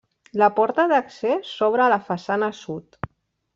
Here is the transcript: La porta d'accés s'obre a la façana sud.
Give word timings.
La 0.43 0.47
porta 0.59 0.85
d'accés 0.91 1.53
s'obre 1.59 1.85
a 1.89 1.93
la 1.95 2.01
façana 2.09 2.53
sud. 2.65 3.01